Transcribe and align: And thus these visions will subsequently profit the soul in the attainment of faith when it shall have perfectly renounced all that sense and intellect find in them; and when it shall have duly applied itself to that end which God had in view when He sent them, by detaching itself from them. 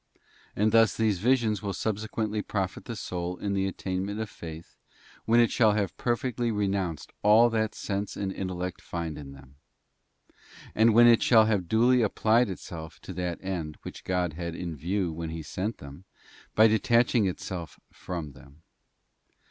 And 0.55 0.71
thus 0.71 0.97
these 0.97 1.19
visions 1.19 1.61
will 1.61 1.73
subsequently 1.75 2.41
profit 2.41 2.85
the 2.85 2.95
soul 2.95 3.37
in 3.37 3.53
the 3.53 3.67
attainment 3.67 4.19
of 4.19 4.31
faith 4.31 4.75
when 5.25 5.39
it 5.39 5.51
shall 5.51 5.73
have 5.73 5.95
perfectly 5.95 6.51
renounced 6.51 7.11
all 7.21 7.51
that 7.51 7.75
sense 7.75 8.17
and 8.17 8.31
intellect 8.31 8.81
find 8.81 9.15
in 9.15 9.31
them; 9.33 9.57
and 10.73 10.95
when 10.95 11.05
it 11.05 11.21
shall 11.21 11.45
have 11.45 11.67
duly 11.69 12.01
applied 12.01 12.49
itself 12.49 12.99
to 13.01 13.13
that 13.13 13.37
end 13.43 13.77
which 13.83 14.03
God 14.03 14.33
had 14.33 14.55
in 14.55 14.75
view 14.75 15.13
when 15.13 15.29
He 15.29 15.43
sent 15.43 15.77
them, 15.77 16.05
by 16.55 16.65
detaching 16.67 17.27
itself 17.27 17.79
from 17.91 18.31
them. 18.31 18.63